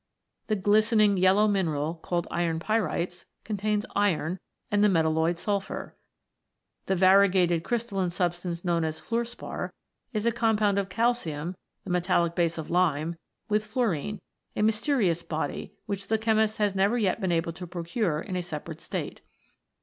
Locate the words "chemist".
16.17-16.57